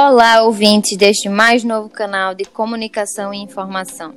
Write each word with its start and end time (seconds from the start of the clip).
Olá, 0.00 0.44
ouvintes 0.44 0.96
deste 0.96 1.28
mais 1.28 1.64
novo 1.64 1.88
canal 1.88 2.32
de 2.32 2.44
comunicação 2.44 3.34
e 3.34 3.38
informação. 3.38 4.14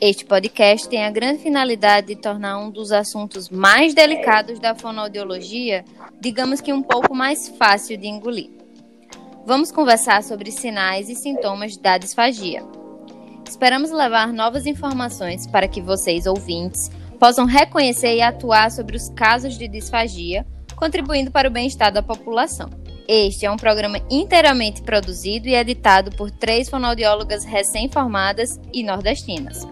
Este 0.00 0.24
podcast 0.24 0.88
tem 0.88 1.04
a 1.04 1.10
grande 1.10 1.42
finalidade 1.42 2.06
de 2.06 2.14
tornar 2.14 2.58
um 2.58 2.70
dos 2.70 2.92
assuntos 2.92 3.50
mais 3.50 3.92
delicados 3.92 4.60
da 4.60 4.72
fonoaudiologia, 4.72 5.84
digamos 6.20 6.60
que 6.60 6.72
um 6.72 6.80
pouco 6.80 7.12
mais 7.12 7.48
fácil 7.48 7.96
de 7.96 8.06
engolir. 8.06 8.50
Vamos 9.44 9.72
conversar 9.72 10.22
sobre 10.22 10.52
sinais 10.52 11.08
e 11.08 11.16
sintomas 11.16 11.76
da 11.76 11.98
disfagia. 11.98 12.62
Esperamos 13.44 13.90
levar 13.90 14.32
novas 14.32 14.64
informações 14.64 15.44
para 15.44 15.66
que 15.66 15.82
vocês, 15.82 16.24
ouvintes, 16.24 16.88
possam 17.18 17.46
reconhecer 17.46 18.14
e 18.14 18.22
atuar 18.22 18.70
sobre 18.70 18.96
os 18.96 19.08
casos 19.08 19.58
de 19.58 19.66
disfagia, 19.66 20.46
contribuindo 20.76 21.32
para 21.32 21.48
o 21.48 21.52
bem-estar 21.52 21.92
da 21.92 22.00
população. 22.00 22.79
Este 23.12 23.44
é 23.44 23.50
um 23.50 23.56
programa 23.56 23.98
inteiramente 24.08 24.82
produzido 24.82 25.48
e 25.48 25.56
editado 25.56 26.12
por 26.12 26.30
três 26.30 26.68
fonoaudiólogas 26.68 27.44
recém-formadas 27.44 28.60
e 28.72 28.84
nordestinas. 28.84 29.66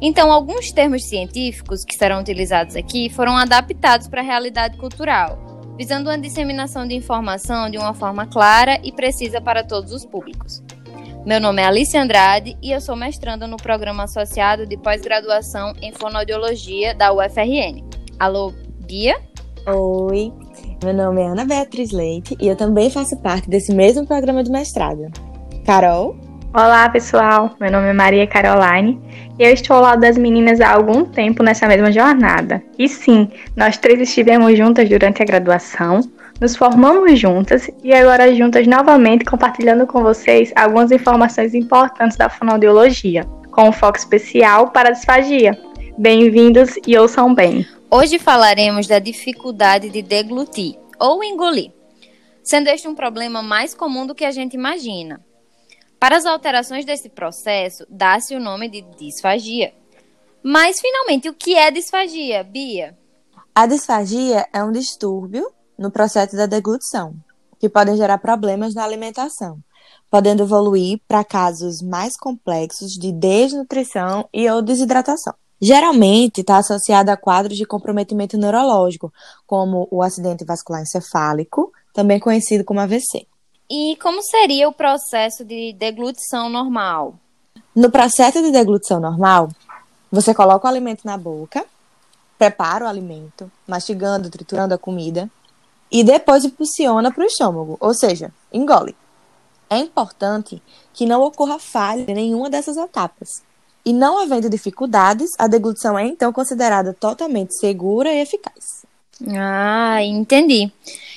Então, 0.00 0.30
alguns 0.30 0.70
termos 0.70 1.02
científicos 1.02 1.84
que 1.84 1.96
serão 1.96 2.20
utilizados 2.20 2.76
aqui 2.76 3.10
foram 3.10 3.36
adaptados 3.36 4.06
para 4.06 4.20
a 4.20 4.24
realidade 4.24 4.76
cultural, 4.76 5.36
visando 5.76 6.10
uma 6.10 6.16
disseminação 6.16 6.86
de 6.86 6.94
informação 6.94 7.68
de 7.68 7.76
uma 7.76 7.92
forma 7.92 8.24
clara 8.24 8.78
e 8.84 8.92
precisa 8.92 9.40
para 9.40 9.64
todos 9.64 9.90
os 9.90 10.06
públicos. 10.06 10.62
Meu 11.26 11.40
nome 11.40 11.62
é 11.62 11.66
Alice 11.66 11.98
Andrade 11.98 12.56
e 12.62 12.70
eu 12.70 12.80
sou 12.80 12.94
mestranda 12.94 13.48
no 13.48 13.56
programa 13.56 14.04
associado 14.04 14.64
de 14.64 14.76
pós-graduação 14.76 15.72
em 15.82 15.90
fonoaudiologia 15.90 16.94
da 16.94 17.12
UFRN. 17.12 17.84
Alô, 18.16 18.54
Bia? 18.86 19.16
Oi, 19.66 20.32
meu 20.82 20.92
nome 20.92 21.22
é 21.22 21.26
Ana 21.26 21.44
Beatriz 21.44 21.90
Leite 21.90 22.36
e 22.40 22.48
eu 22.48 22.56
também 22.56 22.90
faço 22.90 23.16
parte 23.16 23.48
desse 23.48 23.74
mesmo 23.74 24.06
programa 24.06 24.44
de 24.44 24.50
mestrado. 24.50 25.10
Carol? 25.64 26.16
Olá, 26.52 26.88
pessoal. 26.88 27.54
Meu 27.60 27.70
nome 27.70 27.88
é 27.88 27.92
Maria 27.92 28.26
Caroline 28.26 29.00
e 29.38 29.42
eu 29.42 29.52
estou 29.52 29.76
ao 29.76 29.82
lado 29.82 30.00
das 30.00 30.16
meninas 30.16 30.60
há 30.60 30.70
algum 30.70 31.04
tempo 31.04 31.42
nessa 31.42 31.66
mesma 31.66 31.90
jornada. 31.90 32.62
E 32.78 32.88
sim, 32.88 33.28
nós 33.54 33.76
três 33.76 34.00
estivemos 34.00 34.56
juntas 34.56 34.88
durante 34.88 35.22
a 35.22 35.26
graduação, 35.26 36.00
nos 36.40 36.56
formamos 36.56 37.18
juntas 37.18 37.70
e 37.82 37.92
agora 37.92 38.34
juntas 38.34 38.66
novamente 38.66 39.24
compartilhando 39.24 39.86
com 39.86 40.02
vocês 40.02 40.52
algumas 40.54 40.90
informações 40.90 41.54
importantes 41.54 42.16
da 42.16 42.28
fonoaudiologia, 42.28 43.24
com 43.50 43.68
um 43.68 43.72
foco 43.72 43.98
especial 43.98 44.68
para 44.70 44.90
a 44.90 44.92
disfagia. 44.92 45.58
Bem-vindos 45.98 46.74
e 46.86 46.96
ouçam 46.96 47.34
bem. 47.34 47.66
Hoje 47.88 48.18
falaremos 48.18 48.88
da 48.88 48.98
dificuldade 48.98 49.88
de 49.88 50.02
deglutir 50.02 50.76
ou 50.98 51.22
engolir, 51.22 51.70
sendo 52.42 52.66
este 52.68 52.88
um 52.88 52.96
problema 52.96 53.42
mais 53.42 53.74
comum 53.74 54.04
do 54.04 54.14
que 54.14 54.24
a 54.24 54.32
gente 54.32 54.54
imagina. 54.54 55.24
Para 55.98 56.16
as 56.16 56.26
alterações 56.26 56.84
desse 56.84 57.08
processo, 57.08 57.86
dá-se 57.88 58.34
o 58.34 58.40
nome 58.40 58.68
de 58.68 58.82
disfagia. 58.98 59.72
Mas, 60.42 60.80
finalmente, 60.80 61.28
o 61.28 61.34
que 61.34 61.54
é 61.54 61.70
disfagia, 61.70 62.42
Bia? 62.42 62.98
A 63.54 63.66
disfagia 63.66 64.48
é 64.52 64.64
um 64.64 64.72
distúrbio 64.72 65.48
no 65.78 65.90
processo 65.90 66.36
da 66.36 66.46
deglutição, 66.46 67.14
que 67.58 67.68
podem 67.68 67.96
gerar 67.96 68.18
problemas 68.18 68.74
na 68.74 68.82
alimentação, 68.82 69.60
podendo 70.10 70.42
evoluir 70.42 71.00
para 71.06 71.24
casos 71.24 71.80
mais 71.80 72.16
complexos 72.16 72.92
de 72.92 73.12
desnutrição 73.12 74.28
e 74.34 74.50
ou 74.50 74.60
desidratação. 74.60 75.34
Geralmente 75.60 76.42
está 76.42 76.58
associada 76.58 77.12
a 77.12 77.16
quadros 77.16 77.56
de 77.56 77.64
comprometimento 77.64 78.36
neurológico, 78.36 79.12
como 79.46 79.88
o 79.90 80.02
acidente 80.02 80.44
vascular 80.44 80.82
encefálico, 80.82 81.72
também 81.94 82.20
conhecido 82.20 82.64
como 82.64 82.80
AVC. 82.80 83.26
E 83.68 83.96
como 84.00 84.22
seria 84.22 84.68
o 84.68 84.72
processo 84.72 85.44
de 85.44 85.72
deglutição 85.72 86.48
normal? 86.48 87.14
No 87.74 87.90
processo 87.90 88.40
de 88.42 88.50
deglutição 88.50 89.00
normal, 89.00 89.48
você 90.12 90.34
coloca 90.34 90.66
o 90.66 90.70
alimento 90.70 91.04
na 91.04 91.16
boca, 91.16 91.64
prepara 92.38 92.84
o 92.84 92.88
alimento, 92.88 93.50
mastigando, 93.66 94.30
triturando 94.30 94.74
a 94.74 94.78
comida, 94.78 95.30
e 95.90 96.04
depois 96.04 96.44
impulsiona 96.44 97.12
para 97.12 97.24
o 97.24 97.26
estômago, 97.26 97.76
ou 97.80 97.94
seja, 97.94 98.32
engole. 98.52 98.94
É 99.68 99.78
importante 99.78 100.62
que 100.92 101.06
não 101.06 101.22
ocorra 101.22 101.58
falha 101.58 102.04
em 102.08 102.14
nenhuma 102.14 102.48
dessas 102.48 102.76
etapas. 102.76 103.42
E 103.86 103.92
não 103.92 104.18
havendo 104.18 104.50
dificuldades, 104.50 105.30
a 105.38 105.46
deglutição 105.46 105.96
é 105.96 106.04
então 106.04 106.32
considerada 106.32 106.92
totalmente 106.92 107.56
segura 107.56 108.12
e 108.12 108.20
eficaz. 108.20 108.84
Ah, 109.28 110.02
entendi. 110.02 110.72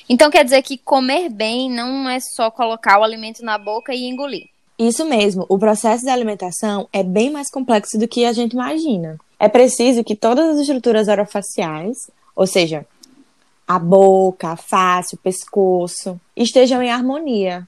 Então 0.07 0.29
quer 0.29 0.43
dizer 0.43 0.61
que 0.61 0.77
comer 0.77 1.29
bem 1.29 1.67
não 1.67 2.07
é 2.07 2.19
só 2.19 2.51
colocar 2.51 2.99
o 2.99 3.03
alimento 3.03 3.43
na 3.43 3.57
boca 3.57 3.91
e 3.91 4.05
engolir. 4.05 4.49
Isso 4.77 5.03
mesmo, 5.03 5.47
o 5.49 5.57
processo 5.57 6.03
de 6.05 6.11
alimentação 6.11 6.87
é 6.93 7.01
bem 7.03 7.31
mais 7.31 7.49
complexo 7.49 7.97
do 7.97 8.07
que 8.07 8.23
a 8.23 8.31
gente 8.31 8.53
imagina. 8.53 9.19
É 9.39 9.49
preciso 9.49 10.03
que 10.03 10.15
todas 10.15 10.49
as 10.49 10.59
estruturas 10.59 11.07
orofaciais, 11.07 12.09
ou 12.35 12.45
seja, 12.45 12.85
a 13.67 13.77
boca, 13.77 14.49
a 14.49 14.55
face, 14.55 15.15
o 15.15 15.17
pescoço, 15.17 16.19
estejam 16.35 16.81
em 16.81 16.91
harmonia 16.91 17.67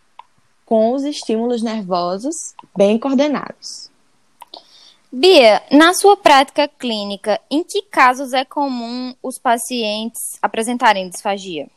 com 0.66 0.94
os 0.94 1.04
estímulos 1.04 1.62
nervosos 1.62 2.36
bem 2.78 2.98
coordenados. 2.98 3.91
Bia, 5.14 5.62
na 5.70 5.94
sua 5.94 6.16
prática 6.16 6.70
clínica, 6.70 7.38
em 7.52 7.66
que 7.66 7.82
casos 7.82 8.32
é 8.32 8.46
comum 8.46 9.14
os 9.22 9.38
pacientes 9.38 10.38
apresentarem 10.42 11.10
disfagia? 11.10 11.68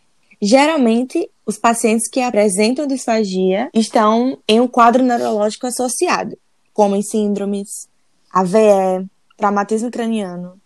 Geralmente, 0.40 1.28
os 1.44 1.58
pacientes 1.58 2.08
que 2.08 2.20
apresentam 2.20 2.86
disfagia 2.86 3.68
estão 3.74 4.38
em 4.46 4.60
um 4.60 4.68
quadro 4.68 5.02
neurológico 5.02 5.66
associado, 5.66 6.38
como 6.72 6.94
em 6.94 7.02
síndromes, 7.02 7.88
AVE, 8.32 9.04
traumatismo 9.36 9.90
craniano, 9.90 10.60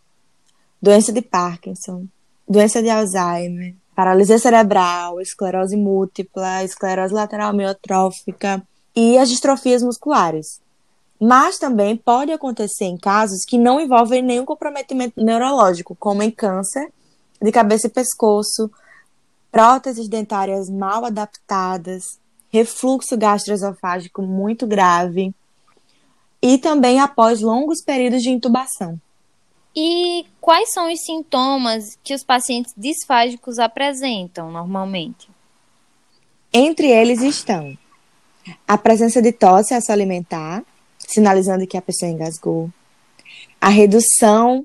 doença 0.80 1.10
de 1.10 1.22
Parkinson, 1.22 2.04
doença 2.46 2.82
de 2.82 2.90
Alzheimer, 2.90 3.74
paralisia 3.94 4.38
cerebral, 4.38 5.22
esclerose 5.22 5.74
múltipla, 5.74 6.62
esclerose 6.64 7.14
lateral 7.14 7.48
amiotrófica 7.48 8.62
e 8.94 9.16
as 9.16 9.30
distrofias 9.30 9.82
musculares, 9.82 10.60
mas 11.20 11.58
também 11.58 11.96
pode 11.96 12.30
acontecer 12.30 12.84
em 12.84 12.96
casos 12.96 13.44
que 13.44 13.58
não 13.58 13.80
envolvem 13.80 14.22
nenhum 14.22 14.44
comprometimento 14.44 15.22
neurológico, 15.22 15.96
como 15.96 16.22
em 16.22 16.30
câncer 16.30 16.92
de 17.40 17.52
cabeça 17.52 17.86
e 17.86 17.90
pescoço, 17.90 18.70
próteses 19.50 20.08
dentárias 20.08 20.68
mal 20.68 21.04
adaptadas, 21.04 22.04
refluxo 22.50 23.16
gastroesofágico 23.16 24.22
muito 24.22 24.66
grave 24.66 25.34
e 26.40 26.58
também 26.58 27.00
após 27.00 27.40
longos 27.40 27.82
períodos 27.84 28.22
de 28.22 28.30
intubação. 28.30 29.00
E 29.74 30.26
quais 30.40 30.72
são 30.72 30.92
os 30.92 31.00
sintomas 31.04 31.98
que 32.02 32.14
os 32.14 32.24
pacientes 32.24 32.72
disfágicos 32.76 33.58
apresentam 33.58 34.50
normalmente? 34.50 35.28
Entre 36.52 36.88
eles 36.88 37.20
estão 37.20 37.76
a 38.66 38.78
presença 38.78 39.20
de 39.20 39.30
tosse 39.30 39.74
alimentar, 39.92 40.64
sinalizando 41.08 41.66
que 41.66 41.76
a 41.76 41.82
pessoa 41.82 42.10
engasgou. 42.10 42.70
A 43.60 43.70
redução 43.70 44.64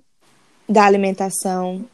da 0.67 0.85
alimentação, 0.85 1.85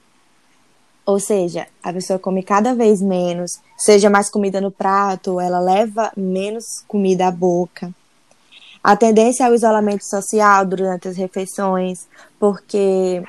ou 1.05 1.19
seja, 1.19 1.67
a 1.83 1.93
pessoa 1.93 2.19
come 2.19 2.43
cada 2.43 2.73
vez 2.73 3.01
menos, 3.01 3.51
seja 3.77 4.09
mais 4.09 4.29
comida 4.29 4.59
no 4.59 4.71
prato, 4.71 5.39
ela 5.39 5.59
leva 5.59 6.11
menos 6.17 6.65
comida 6.87 7.27
à 7.27 7.31
boca. 7.31 7.93
A 8.83 8.95
tendência 8.95 9.45
ao 9.45 9.53
isolamento 9.53 10.03
social 10.03 10.65
durante 10.65 11.07
as 11.07 11.15
refeições, 11.15 12.07
porque 12.39 13.21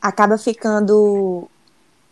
acaba 0.00 0.38
ficando 0.38 1.48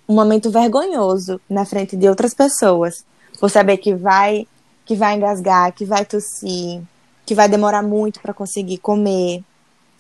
um 0.08 0.14
momento 0.14 0.50
vergonhoso 0.50 1.40
na 1.48 1.64
frente 1.64 1.96
de 1.96 2.08
outras 2.08 2.34
pessoas, 2.34 3.04
por 3.38 3.48
saber 3.48 3.78
que 3.78 3.94
vai 3.94 4.46
que 4.84 4.94
vai 4.94 5.14
engasgar, 5.16 5.72
que 5.72 5.86
vai 5.86 6.04
tossir, 6.04 6.82
que 7.24 7.34
vai 7.34 7.48
demorar 7.48 7.82
muito 7.82 8.20
para 8.20 8.34
conseguir 8.34 8.78
comer. 8.78 9.42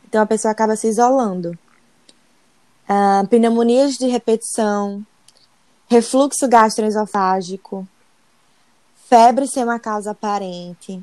Então 0.06 0.22
a 0.22 0.26
pessoa 0.26 0.52
acaba 0.52 0.76
se 0.76 0.88
isolando. 0.88 1.58
Uh, 2.88 3.26
pneumonias 3.28 3.94
de 3.94 4.06
repetição, 4.06 5.04
refluxo 5.88 6.46
gastroesofágico, 6.46 7.88
febre 9.08 9.46
sem 9.46 9.64
uma 9.64 9.78
causa 9.78 10.10
aparente, 10.10 11.02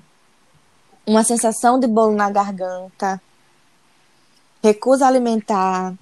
uma 1.05 1.23
sensação 1.23 1.79
de 1.79 1.87
bolo 1.87 2.15
na 2.15 2.29
garganta, 2.29 3.21
recusa 4.63 5.07
alimentar, 5.07 5.95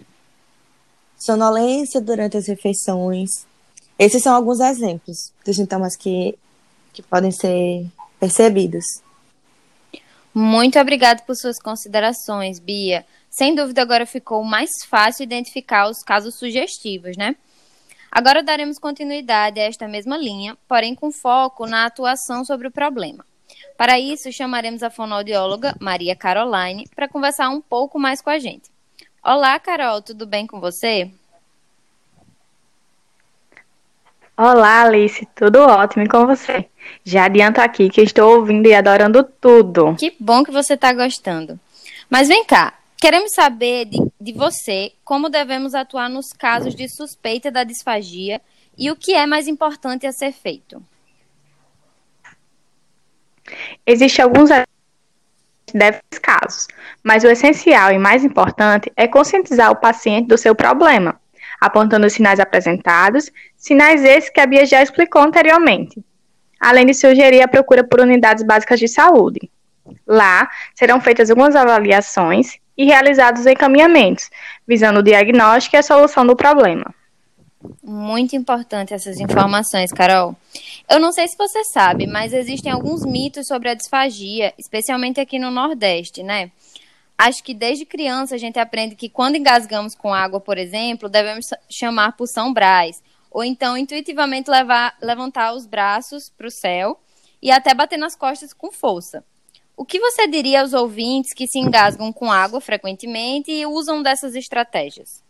sonolência 1.18 2.02
durante 2.02 2.38
as 2.38 2.48
refeições. 2.48 3.46
Esses 3.98 4.22
são 4.22 4.36
alguns 4.36 4.60
exemplos 4.60 5.34
dos 5.46 5.56
sintomas 5.56 5.96
que, 5.96 6.38
que 6.94 7.02
podem 7.02 7.32
ser 7.32 7.86
percebidos. 8.20 8.86
Muito 10.42 10.80
obrigada 10.80 11.22
por 11.24 11.36
suas 11.36 11.60
considerações, 11.60 12.60
Bia. 12.60 13.06
Sem 13.30 13.54
dúvida, 13.54 13.82
agora 13.82 14.06
ficou 14.06 14.42
mais 14.42 14.70
fácil 14.90 15.24
identificar 15.24 15.90
os 15.90 16.02
casos 16.02 16.40
sugestivos, 16.40 17.18
né? 17.18 17.36
Agora 18.10 18.42
daremos 18.42 18.80
continuidade 18.80 19.60
a 19.60 19.64
esta 19.64 19.86
mesma 19.86 20.18
linha, 20.18 20.58
porém 20.66 20.96
com 20.96 21.12
foco 21.12 21.68
na 21.68 21.86
atuação 21.86 22.46
sobre 22.46 22.70
o 22.70 22.72
problema. 22.72 23.26
Para 23.78 24.00
isso, 24.00 24.32
chamaremos 24.32 24.82
a 24.82 24.90
fonoaudióloga 24.90 25.76
Maria 25.78 26.16
Caroline 26.16 26.88
para 26.96 27.10
conversar 27.10 27.50
um 27.50 27.60
pouco 27.60 28.00
mais 28.00 28.22
com 28.22 28.30
a 28.30 28.40
gente. 28.40 28.72
Olá, 29.22 29.60
Carol, 29.60 30.02
tudo 30.02 30.26
bem 30.26 30.48
com 30.48 30.62
você? 30.62 31.12
Olá, 34.42 34.84
Alice, 34.84 35.28
tudo 35.36 35.60
ótimo 35.60 36.06
e 36.06 36.08
com 36.08 36.26
você? 36.26 36.66
Já 37.04 37.26
adianto 37.26 37.60
aqui 37.60 37.90
que 37.90 38.00
estou 38.00 38.38
ouvindo 38.38 38.70
e 38.70 38.74
adorando 38.74 39.22
tudo. 39.22 39.98
Que 39.98 40.16
bom 40.18 40.46
que 40.46 40.52
você 40.52 40.76
está 40.76 40.94
gostando. 40.94 41.60
Mas 42.10 42.30
vem 42.30 42.46
cá, 42.46 42.74
queremos 42.96 43.34
saber 43.34 43.84
de, 43.84 43.98
de 44.18 44.32
você 44.32 44.94
como 45.04 45.28
devemos 45.28 45.76
atuar 45.76 46.10
nos 46.10 46.32
casos 46.32 46.74
de 46.74 46.88
suspeita 46.88 47.52
da 47.52 47.66
disfagia 47.66 48.40
e 48.78 48.90
o 48.90 48.96
que 48.96 49.14
é 49.14 49.28
mais 49.28 49.46
importante 49.46 50.08
a 50.08 50.14
ser 50.14 50.32
feito. 50.32 50.82
Existem 53.86 54.24
alguns 54.24 54.50
desses 55.74 56.20
casos, 56.22 56.66
mas 57.04 57.26
o 57.26 57.28
essencial 57.28 57.92
e 57.92 58.00
mais 58.00 58.24
importante 58.24 58.90
é 58.96 59.06
conscientizar 59.06 59.70
o 59.70 59.76
paciente 59.76 60.30
do 60.30 60.38
seu 60.38 60.56
problema, 60.56 61.20
apontando 61.60 62.08
os 62.08 62.14
sinais 62.14 62.40
apresentados, 62.40 63.32
sinais 63.58 64.04
esses 64.04 64.30
que 64.30 64.40
a 64.40 64.46
Bia 64.46 64.66
já 64.66 64.82
explicou 64.82 65.22
anteriormente, 65.22 66.04
além 66.60 66.86
de 66.86 66.94
sugerir 66.94 67.42
a 67.42 67.48
procura 67.48 67.84
por 67.84 68.00
unidades 68.00 68.44
básicas 68.44 68.80
de 68.80 68.88
saúde. 68.88 69.50
Lá 70.08 70.50
serão 70.76 71.02
feitas 71.02 71.30
algumas 71.30 71.56
avaliações 71.56 72.58
e 72.78 72.86
realizados 72.86 73.46
encaminhamentos, 73.46 74.30
visando 74.68 75.00
o 75.00 75.04
diagnóstico 75.04 75.76
e 75.76 75.80
a 75.80 75.84
solução 75.84 76.26
do 76.26 76.36
problema. 76.36 76.94
Muito 77.84 78.36
importante 78.38 78.94
essas 78.94 79.20
informações, 79.20 79.92
Carol. 79.92 80.34
Eu 80.90 81.00
não 81.00 81.12
sei 81.12 81.28
se 81.28 81.38
você 81.38 81.66
sabe, 81.66 82.08
mas 82.08 82.32
existem 82.32 82.72
alguns 82.72 83.06
mitos 83.06 83.48
sobre 83.48 83.70
a 83.70 83.74
disfagia, 83.74 84.54
especialmente 84.58 85.20
aqui 85.20 85.38
no 85.38 85.52
Nordeste, 85.52 86.24
né? 86.24 86.52
Acho 87.22 87.44
que 87.44 87.54
desde 87.54 87.86
criança 87.86 88.36
a 88.36 88.38
gente 88.38 88.58
aprende 88.58 88.96
que 88.96 89.10
quando 89.10 89.36
engasgamos 89.36 89.94
com 89.94 90.14
água, 90.14 90.40
por 90.40 90.58
exemplo, 90.58 91.10
devemos 91.10 91.48
chamar 91.70 92.14
por 92.16 92.28
São 92.28 92.54
Brás, 92.54 93.04
ou 93.30 93.44
então 93.44 93.76
intuitivamente 93.76 94.50
levar, 94.50 94.96
levantar 95.02 95.52
os 95.52 95.66
braços 95.66 96.30
para 96.30 96.48
o 96.48 96.50
céu 96.50 96.98
e 97.42 97.52
até 97.52 97.74
bater 97.74 97.98
nas 97.98 98.16
costas 98.16 98.54
com 98.54 98.72
força. 98.72 99.22
O 99.76 99.84
que 99.84 100.00
você 100.00 100.30
diria 100.30 100.62
aos 100.62 100.72
ouvintes 100.72 101.34
que 101.34 101.46
se 101.46 101.60
engasgam 101.60 102.14
com 102.14 102.32
água 102.32 102.62
frequentemente 102.62 103.52
e 103.52 103.66
usam 103.66 104.02
dessas 104.02 104.34
estratégias? 104.34 105.22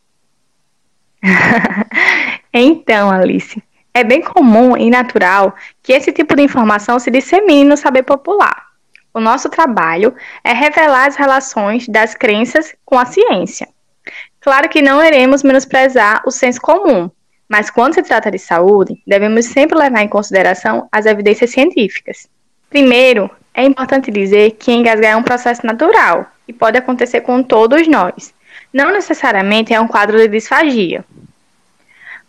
então, 2.54 3.10
Alice, 3.10 3.64
é 3.96 4.04
bem 4.04 4.22
comum 4.22 4.78
e 4.78 4.92
natural 4.92 5.56
que 5.82 5.92
esse 5.92 6.14
tipo 6.14 6.36
de 6.36 6.44
informação 6.44 7.00
se 7.00 7.10
dissemine 7.10 7.68
no 7.68 7.76
saber 7.76 8.04
popular. 8.04 8.69
O 9.14 9.20
nosso 9.20 9.50
trabalho 9.50 10.14
é 10.44 10.54
revelar 10.54 11.08
as 11.08 11.16
relações 11.16 11.88
das 11.88 12.14
crenças 12.14 12.76
com 12.86 12.98
a 12.98 13.06
ciência. 13.06 13.68
Claro 14.40 14.70
que 14.70 14.82
não 14.82 15.04
iremos 15.04 15.44
menosprezar 15.44 16.22
o 16.26 16.32
senso 16.32 16.62
comum, 16.62 17.10
mas 17.48 17.70
quando 17.70 17.96
se 17.96 18.04
trata 18.04 18.30
de 18.30 18.38
saúde, 18.38 19.02
devemos 19.06 19.48
sempre 19.48 19.78
levar 19.78 20.02
em 20.02 20.08
consideração 20.08 20.88
as 20.92 21.06
evidências 21.06 21.50
científicas. 21.50 22.30
Primeiro, 22.70 23.30
é 23.54 23.64
importante 23.66 24.12
dizer 24.12 24.52
que 24.52 24.72
engasgar 24.72 25.12
é 25.12 25.16
um 25.16 25.24
processo 25.24 25.66
natural 25.66 26.28
e 26.48 26.54
pode 26.54 26.78
acontecer 26.78 27.22
com 27.22 27.42
todos 27.42 27.88
nós, 27.88 28.34
não 28.72 28.92
necessariamente 28.92 29.74
é 29.74 29.82
um 29.82 29.88
quadro 29.88 30.18
de 30.18 30.28
disfagia. 30.28 31.04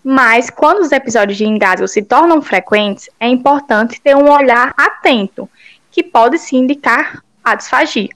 Mas 0.03 0.49
quando 0.49 0.81
os 0.81 0.93
episódios 0.93 1.37
de 1.37 1.45
engasgo 1.45 1.87
se 1.87 2.03
tornam 2.03 2.41
frequentes, 2.41 3.11
é 3.21 3.29
importante 3.29 4.01
ter 4.01 4.17
um 4.17 4.31
olhar 4.31 4.73
atento, 4.77 5.49
que 5.91 6.03
pode 6.03 6.39
se 6.39 6.57
indicar 6.57 7.23
a 7.43 7.55
disfagia. 7.55 8.11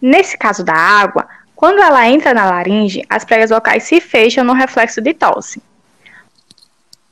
Nesse 0.00 0.36
caso 0.36 0.64
da 0.64 0.74
água, 0.74 1.28
quando 1.54 1.80
ela 1.80 2.08
entra 2.08 2.34
na 2.34 2.46
laringe, 2.46 3.04
as 3.08 3.24
pregas 3.24 3.50
vocais 3.50 3.84
se 3.84 4.00
fecham 4.00 4.44
no 4.44 4.52
reflexo 4.52 5.00
de 5.00 5.14
tosse. 5.14 5.62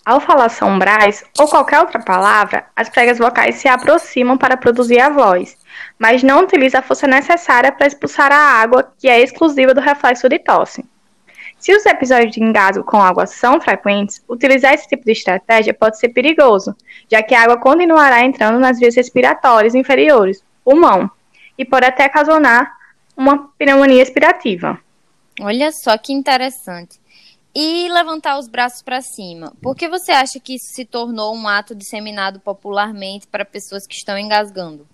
Ao 0.05 0.19
falar 0.19 0.49
sombrais 0.49 1.23
ou 1.39 1.47
qualquer 1.47 1.79
outra 1.79 2.01
palavra, 2.01 2.65
as 2.75 2.89
pregas 2.89 3.19
vocais 3.19 3.57
se 3.57 3.69
aproximam 3.69 4.37
para 4.37 4.57
produzir 4.57 4.99
a 4.99 5.09
voz, 5.11 5.57
mas 5.99 6.23
não 6.23 6.43
utiliza 6.43 6.81
a 6.81 6.83
força 6.83 7.07
necessária 7.07 7.71
para 7.71 7.87
expulsar 7.87 8.33
a 8.33 8.61
água, 8.61 8.93
que 8.99 9.09
é 9.09 9.21
exclusiva 9.21 9.73
do 9.73 9.81
reflexo 9.81 10.29
de 10.29 10.39
tosse. 10.39 10.85
Se 11.61 11.75
os 11.77 11.85
episódios 11.85 12.33
de 12.33 12.43
engasgo 12.43 12.83
com 12.83 12.97
água 12.97 13.27
são 13.27 13.61
frequentes, 13.61 14.25
utilizar 14.27 14.73
esse 14.73 14.89
tipo 14.89 15.05
de 15.05 15.13
estratégia 15.13 15.75
pode 15.75 15.99
ser 15.99 16.09
perigoso, 16.09 16.75
já 17.07 17.23
que 17.23 17.35
a 17.35 17.43
água 17.43 17.61
continuará 17.61 18.25
entrando 18.25 18.59
nas 18.59 18.79
vias 18.79 18.97
respiratórias 18.97 19.75
inferiores, 19.75 20.43
pulmão, 20.65 21.11
e 21.59 21.65
pode 21.65 21.85
até 21.85 22.07
ocasionar 22.07 22.75
uma 23.15 23.51
pneumonia 23.59 24.03
expirativa. 24.03 24.81
Olha 25.39 25.71
só 25.71 25.99
que 25.99 26.15
interessante. 26.15 26.99
E 27.55 27.89
levantar 27.91 28.39
os 28.39 28.49
braços 28.49 28.81
para 28.81 29.03
cima. 29.03 29.53
Por 29.61 29.77
que 29.77 29.87
você 29.87 30.13
acha 30.13 30.41
que 30.41 30.55
isso 30.55 30.73
se 30.75 30.87
tornou 30.87 31.35
um 31.35 31.47
ato 31.47 31.75
disseminado 31.75 32.41
popularmente 32.41 33.27
para 33.27 33.45
pessoas 33.45 33.87
que 33.87 33.95
estão 33.95 34.17
engasgando? 34.17 34.87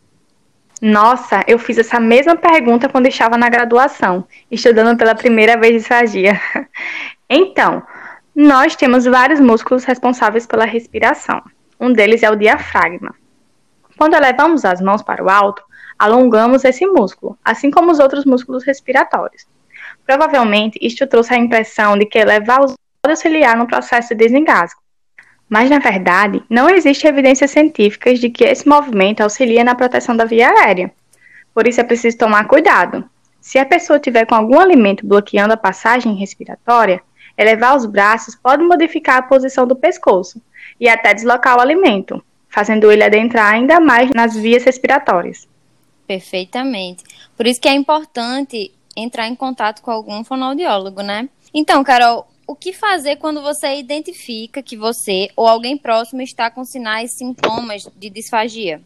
Nossa, 0.80 1.42
eu 1.46 1.58
fiz 1.58 1.78
essa 1.78 1.98
mesma 1.98 2.36
pergunta 2.36 2.88
quando 2.88 3.06
estava 3.06 3.38
na 3.38 3.48
graduação, 3.48 4.26
estudando 4.50 4.96
pela 4.96 5.14
primeira 5.14 5.58
vez 5.58 5.74
disfagia. 5.74 6.40
Então, 7.28 7.82
nós 8.32 8.76
temos 8.76 9.04
vários 9.04 9.40
músculos 9.40 9.82
responsáveis 9.82 10.46
pela 10.46 10.64
respiração. 10.64 11.42
Um 11.80 11.92
deles 11.92 12.22
é 12.22 12.30
o 12.30 12.36
diafragma. 12.36 13.16
Quando 13.98 14.14
elevamos 14.14 14.64
as 14.64 14.80
mãos 14.80 15.02
para 15.02 15.24
o 15.24 15.28
alto, 15.28 15.60
alongamos 15.98 16.64
esse 16.64 16.86
músculo, 16.86 17.36
assim 17.44 17.68
como 17.68 17.90
os 17.90 17.98
outros 17.98 18.24
músculos 18.24 18.62
respiratórios. 18.62 19.44
Provavelmente, 20.06 20.78
isto 20.80 21.04
trouxe 21.08 21.34
a 21.34 21.36
impressão 21.36 21.98
de 21.98 22.06
que 22.06 22.16
elevar 22.16 22.60
os 22.60 22.76
pode 23.02 23.12
auxiliar 23.12 23.56
no 23.56 23.66
processo 23.66 24.10
de 24.10 24.16
desengasgo. 24.16 24.80
Mas, 25.48 25.70
na 25.70 25.78
verdade, 25.78 26.42
não 26.50 26.68
existe 26.68 27.06
evidências 27.06 27.50
científicas 27.50 28.18
de 28.18 28.30
que 28.30 28.44
esse 28.44 28.68
movimento 28.68 29.20
auxilia 29.20 29.62
na 29.62 29.74
proteção 29.74 30.16
da 30.16 30.24
via 30.24 30.50
aérea. 30.50 30.92
Por 31.54 31.66
isso 31.68 31.80
é 31.80 31.84
preciso 31.84 32.18
tomar 32.18 32.46
cuidado. 32.48 33.08
Se 33.40 33.58
a 33.58 33.64
pessoa 33.64 34.00
tiver 34.00 34.26
com 34.26 34.34
algum 34.34 34.58
alimento 34.58 35.06
bloqueando 35.06 35.54
a 35.54 35.56
passagem 35.56 36.16
respiratória, 36.16 37.00
elevar 37.38 37.76
os 37.76 37.86
braços 37.86 38.34
pode 38.34 38.64
modificar 38.64 39.18
a 39.18 39.22
posição 39.22 39.66
do 39.66 39.76
pescoço 39.76 40.42
e 40.80 40.88
até 40.88 41.14
deslocar 41.14 41.56
o 41.56 41.60
alimento, 41.60 42.22
fazendo 42.48 42.90
ele 42.90 43.04
adentrar 43.04 43.54
ainda 43.54 43.78
mais 43.78 44.10
nas 44.10 44.34
vias 44.34 44.64
respiratórias. 44.64 45.46
Perfeitamente. 46.06 47.04
Por 47.36 47.46
isso 47.46 47.60
que 47.60 47.68
é 47.68 47.72
importante 47.72 48.72
entrar 48.96 49.28
em 49.28 49.34
contato 49.34 49.82
com 49.82 49.90
algum 49.90 50.24
fonoaudiólogo, 50.24 51.02
né? 51.02 51.28
Então, 51.52 51.84
Carol, 51.84 52.26
o 52.46 52.54
que 52.54 52.72
fazer 52.72 53.16
quando 53.16 53.42
você 53.42 53.76
identifica 53.76 54.62
que 54.62 54.76
você 54.76 55.28
ou 55.34 55.48
alguém 55.48 55.76
próximo 55.76 56.22
está 56.22 56.50
com 56.50 56.64
sinais 56.64 57.12
e 57.12 57.16
sintomas 57.16 57.88
de 57.96 58.08
disfagia? 58.08 58.80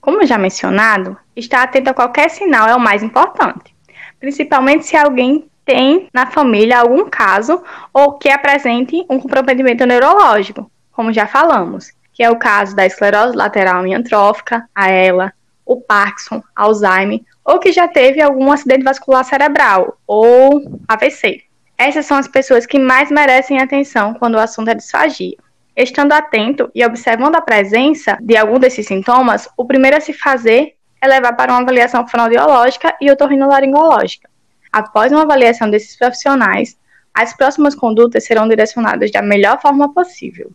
Como 0.00 0.24
já 0.24 0.38
mencionado, 0.38 1.18
estar 1.34 1.62
atento 1.62 1.90
a 1.90 1.94
qualquer 1.94 2.30
sinal 2.30 2.68
é 2.68 2.74
o 2.74 2.80
mais 2.80 3.02
importante, 3.02 3.74
principalmente 4.20 4.86
se 4.86 4.96
alguém 4.96 5.48
tem 5.64 6.08
na 6.14 6.26
família 6.26 6.78
algum 6.78 7.10
caso 7.10 7.62
ou 7.92 8.12
que 8.12 8.30
apresente 8.30 9.04
um 9.10 9.18
comprometimento 9.18 9.84
neurológico, 9.84 10.70
como 10.92 11.12
já 11.12 11.26
falamos, 11.26 11.92
que 12.12 12.22
é 12.22 12.30
o 12.30 12.38
caso 12.38 12.74
da 12.74 12.86
esclerose 12.86 13.36
lateral 13.36 13.80
amiotrófica, 13.80 14.68
a 14.74 14.90
ELA, 14.90 15.32
o 15.66 15.80
Parkinson, 15.80 16.42
Alzheimer, 16.56 17.20
ou 17.44 17.58
que 17.58 17.72
já 17.72 17.86
teve 17.86 18.22
algum 18.22 18.50
acidente 18.50 18.84
vascular 18.84 19.24
cerebral 19.24 19.98
ou 20.06 20.80
AVC. 20.86 21.47
Essas 21.78 22.06
são 22.06 22.18
as 22.18 22.26
pessoas 22.26 22.66
que 22.66 22.78
mais 22.78 23.08
merecem 23.08 23.60
atenção 23.60 24.12
quando 24.14 24.34
o 24.34 24.40
assunto 24.40 24.68
é 24.68 24.74
disfagia. 24.74 25.36
Estando 25.76 26.12
atento 26.12 26.68
e 26.74 26.84
observando 26.84 27.36
a 27.36 27.40
presença 27.40 28.18
de 28.20 28.36
algum 28.36 28.58
desses 28.58 28.84
sintomas, 28.84 29.48
o 29.56 29.64
primeiro 29.64 29.96
a 29.96 30.00
se 30.00 30.12
fazer 30.12 30.74
é 31.00 31.06
levar 31.06 31.34
para 31.34 31.52
uma 31.52 31.60
avaliação 31.60 32.06
fonoaudiológica 32.08 32.96
e 33.00 33.08
otorrinolaringológica. 33.08 34.28
Após 34.72 35.12
uma 35.12 35.22
avaliação 35.22 35.70
desses 35.70 35.96
profissionais, 35.96 36.76
as 37.14 37.36
próximas 37.36 37.76
condutas 37.76 38.24
serão 38.24 38.48
direcionadas 38.48 39.12
da 39.12 39.22
melhor 39.22 39.60
forma 39.60 39.94
possível. 39.94 40.50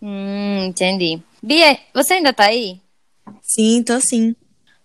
Hum, 0.00 0.66
entendi. 0.66 1.20
Bia, 1.42 1.76
você 1.92 2.14
ainda 2.14 2.30
está 2.30 2.44
aí? 2.44 2.80
Sim, 3.40 3.82
tô 3.82 4.00
sim. 4.00 4.36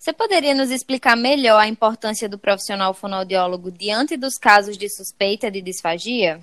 Você 0.07 0.13
poderia 0.13 0.55
nos 0.55 0.71
explicar 0.71 1.17
melhor 1.17 1.59
a 1.59 1.67
importância 1.67 2.29
do 2.29 2.39
profissional 2.39 2.93
fonoaudiólogo 2.93 3.69
diante 3.69 4.15
dos 4.15 4.35
casos 4.35 4.77
de 4.77 4.87
suspeita 4.87 5.51
de 5.51 5.61
disfagia? 5.61 6.39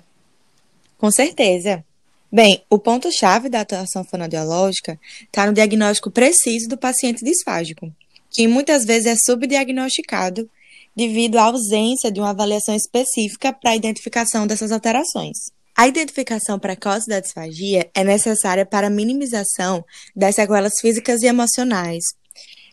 Com 0.99 1.09
certeza. 1.09 1.83
Bem, 2.31 2.63
o 2.69 2.77
ponto-chave 2.77 3.49
da 3.49 3.61
atuação 3.61 4.03
fonoaudiológica 4.03 4.99
está 5.23 5.47
no 5.47 5.53
diagnóstico 5.53 6.11
preciso 6.11 6.69
do 6.69 6.77
paciente 6.77 7.25
disfágico, 7.25 7.91
que 8.29 8.47
muitas 8.47 8.85
vezes 8.85 9.07
é 9.07 9.15
subdiagnosticado 9.15 10.47
devido 10.95 11.39
à 11.39 11.45
ausência 11.45 12.11
de 12.11 12.19
uma 12.19 12.29
avaliação 12.29 12.75
específica 12.75 13.51
para 13.51 13.71
a 13.71 13.75
identificação 13.75 14.45
dessas 14.45 14.71
alterações. 14.71 15.37
A 15.75 15.87
identificação 15.87 16.59
precoce 16.59 17.09
da 17.09 17.19
disfagia 17.19 17.89
é 17.95 18.03
necessária 18.03 18.63
para 18.63 18.87
a 18.87 18.91
minimização 18.91 19.83
das 20.15 20.35
sequelas 20.35 20.79
físicas 20.79 21.23
e 21.23 21.25
emocionais, 21.25 22.03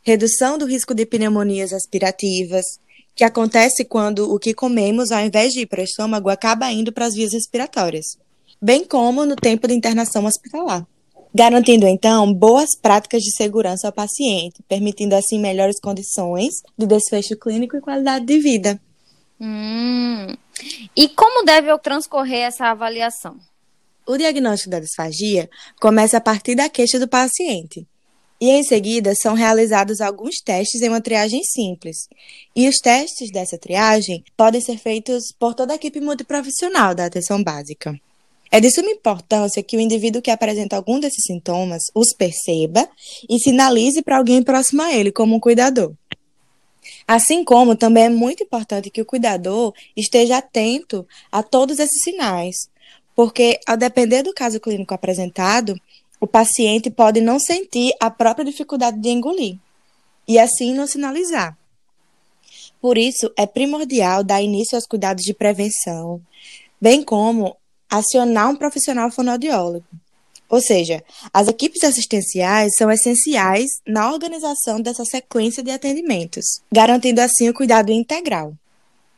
redução 0.02 0.59
do 0.59 0.66
risco 0.66 0.94
de 0.94 1.06
pneumonias 1.06 1.73
aspirativas, 1.73 2.64
que 3.14 3.25
acontece 3.25 3.85
quando 3.85 4.32
o 4.32 4.38
que 4.38 4.54
comemos, 4.54 5.11
ao 5.11 5.21
invés 5.21 5.52
de 5.52 5.61
ir 5.61 5.66
para 5.66 5.80
o 5.80 5.85
estômago, 5.85 6.28
acaba 6.28 6.71
indo 6.73 6.92
para 6.92 7.06
as 7.06 7.14
vias 7.14 7.32
respiratórias, 7.32 8.18
bem 8.61 8.85
como 8.85 9.25
no 9.25 9.37
tempo 9.37 9.68
de 9.68 9.75
internação 9.75 10.25
hospitalar. 10.25 10.87
Garantindo, 11.35 11.87
então, 11.87 12.32
boas 12.32 12.76
práticas 12.76 13.23
de 13.23 13.35
segurança 13.35 13.87
ao 13.87 13.92
paciente, 13.92 14.62
permitindo, 14.68 15.14
assim, 15.14 15.38
melhores 15.38 15.80
condições 15.80 16.62
de 16.76 16.87
desfecho 16.87 17.37
clínico 17.38 17.76
e 17.76 17.80
qualidade 17.80 18.26
de 18.26 18.38
vida. 18.38 18.80
Hum. 19.40 20.37
E 20.94 21.09
como 21.09 21.44
deve 21.44 21.76
transcorrer 21.78 22.42
essa 22.42 22.66
avaliação? 22.66 23.37
O 24.06 24.16
diagnóstico 24.18 24.71
da 24.71 24.80
disfagia 24.80 25.49
começa 25.80 26.18
a 26.18 26.21
partir 26.21 26.54
da 26.54 26.68
queixa 26.68 26.99
do 26.99 27.09
paciente. 27.09 27.87
E 28.43 28.51
em 28.51 28.65
seguida 28.65 29.15
são 29.15 29.35
realizados 29.35 30.01
alguns 30.01 30.41
testes 30.45 30.83
em 30.83 30.89
uma 30.89 31.01
triagem 31.01 31.45
simples. 31.45 32.09
E 32.57 32.69
os 32.69 32.79
testes 32.79 33.31
dessa 33.31 33.57
triagem 33.57 34.25
podem 34.37 34.61
ser 34.61 34.79
feitos 34.79 35.33
por 35.39 35.55
toda 35.55 35.75
a 35.75 35.77
equipe 35.77 36.01
multiprofissional 36.01 36.93
da 36.93 37.05
atenção 37.05 37.41
básica. 37.41 37.95
É 38.51 38.59
de 38.59 38.69
suma 38.69 38.91
importância 38.91 39.63
que 39.63 39.77
o 39.77 39.81
indivíduo 39.81 40.21
que 40.21 40.29
apresenta 40.29 40.75
algum 40.75 40.99
desses 40.99 41.25
sintomas 41.25 41.85
os 41.95 42.13
perceba 42.13 42.89
e 43.31 43.39
sinalize 43.39 44.03
para 44.03 44.17
alguém 44.17 44.43
próximo 44.43 44.83
a 44.83 44.93
ele, 44.93 45.13
como 45.13 45.37
um 45.37 45.41
cuidador. 45.41 45.93
Assim 47.07 47.45
como 47.45 47.77
também 47.77 48.07
é 48.07 48.11
muito 48.11 48.43
importante 48.43 48.91
que 48.91 49.03
o 49.03 49.07
cuidador 49.07 49.73
esteja 49.97 50.39
atento 50.39 51.07
a 51.31 51.45
todos 51.45 51.79
esses 51.79 52.03
sinais, 52.03 52.57
porque, 53.15 53.61
ao 53.69 53.77
depender 53.77 54.25
do 54.25 54.35
caso 54.35 54.59
clínico 54.59 54.95
apresentado, 54.95 55.81
o 56.23 56.26
paciente 56.29 56.88
pode 56.88 57.21
não 57.21 57.41
sentir 57.41 57.93
a 57.99 58.09
própria 58.09 58.45
dificuldade 58.45 58.97
de 59.00 59.09
engolir 59.09 59.59
e 60.29 60.38
assim 60.38 60.73
não 60.73 60.87
sinalizar. 60.87 61.59
Por 62.81 62.97
isso, 62.97 63.33
é 63.37 63.45
primordial 63.45 64.23
dar 64.23 64.41
início 64.41 64.76
aos 64.76 64.87
cuidados 64.87 65.25
de 65.25 65.35
prevenção, 65.35 66.23
bem 66.81 67.02
como 67.02 67.57
acionar 67.91 68.50
um 68.50 68.55
profissional 68.55 69.11
fonoaudiólogo. 69.11 69.85
Ou 70.49 70.61
seja, 70.61 71.02
as 71.35 71.49
equipes 71.49 71.83
assistenciais 71.83 72.71
são 72.79 72.88
essenciais 72.88 73.69
na 73.85 74.12
organização 74.12 74.81
dessa 74.81 75.05
sequência 75.05 75.61
de 75.61 75.73
atendimentos, 75.73 76.45
garantindo 76.71 77.21
assim 77.21 77.49
o 77.49 77.55
cuidado 77.55 77.91
integral. 77.91 78.55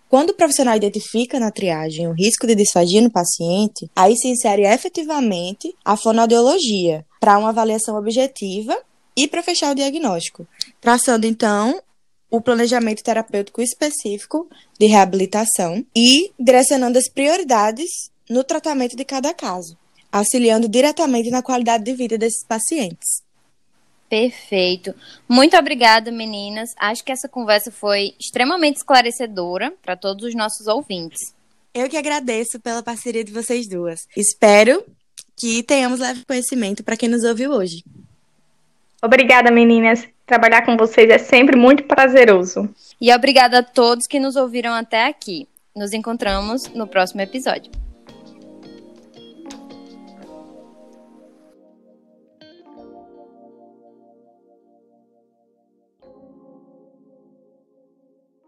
Quando 0.09 0.31
o 0.31 0.35
profissional 0.35 0.77
identifica 0.77 1.41
na 1.41 1.51
triagem 1.51 2.07
o 2.07 2.13
risco 2.13 2.47
de 2.47 2.55
disfagia 2.55 3.01
no 3.01 3.11
paciente, 3.11 3.91
aí 3.97 4.17
se 4.17 4.29
insere 4.29 4.63
efetivamente 4.63 5.75
a 5.85 5.97
fonoaudiologia 5.97 7.05
para 7.19 7.39
uma 7.39 7.49
avaliação 7.49 7.97
objetiva 7.97 8.77
e 9.17 9.27
para 9.27 9.43
fechar 9.43 9.73
o 9.73 9.75
diagnóstico, 9.75 10.47
traçando 10.81 11.27
então 11.27 11.81
o 12.31 12.41
planejamento 12.41 13.03
terapêutico 13.03 13.63
específico 13.63 14.49
de 14.79 14.87
reabilitação 14.87 15.85
e 15.97 16.33
direcionando 16.39 16.99
as 16.99 17.09
prioridades 17.09 18.11
no 18.29 18.43
tratamento 18.45 18.97
de 18.97 19.05
cada 19.05 19.33
caso, 19.33 19.77
auxiliando 20.11 20.69
diretamente 20.69 21.31
na 21.31 21.43
qualidade 21.43 21.85
de 21.85 21.93
vida 21.93 22.19
desses 22.19 22.45
pacientes. 22.47 23.24
Perfeito. 24.09 24.95
Muito 25.29 25.57
obrigada, 25.57 26.13
meninas. 26.13 26.75
Acho 26.79 27.05
que 27.05 27.13
essa 27.13 27.29
conversa 27.29 27.71
foi 27.71 28.15
extremamente 28.21 28.77
esclarecedora 28.77 29.73
para 29.83 29.97
todos 29.97 30.25
os 30.25 30.35
nossos 30.35 30.67
ouvintes. 30.67 31.35
Eu 31.75 31.89
que 31.89 31.97
agradeço 31.97 32.61
pela 32.61 32.83
parceria 32.83 33.25
de 33.25 33.33
vocês 33.33 33.69
duas. 33.69 34.07
Espero 34.17 34.85
que 35.37 35.63
tenhamos 35.63 36.01
leve 36.01 36.25
conhecimento 36.25 36.85
para 36.85 36.97
quem 36.97 37.09
nos 37.09 37.25
ouviu 37.25 37.51
hoje. 37.51 37.83
Obrigada, 39.03 39.51
meninas. 39.51 40.07
Trabalhar 40.25 40.65
com 40.65 40.77
vocês 40.77 41.11
é 41.11 41.19
sempre 41.19 41.57
muito 41.57 41.85
prazeroso. 41.85 42.69
E 43.01 43.13
obrigada 43.13 43.59
a 43.59 43.63
todos 43.63 44.07
que 44.07 44.21
nos 44.21 44.37
ouviram 44.37 44.73
até 44.73 45.07
aqui. 45.07 45.47
Nos 45.77 45.93
encontramos 45.93 46.69
no 46.69 46.87
próximo 46.87 47.21
episódio. 47.21 47.84